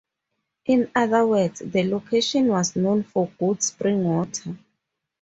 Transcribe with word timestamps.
In 0.65 0.89
other 0.95 1.27
words, 1.27 1.59
the 1.63 1.83
location 1.83 2.47
was 2.47 2.75
known 2.75 3.03
for 3.03 3.29
good 3.37 3.61
spring 3.61 4.03
water. 4.03 4.57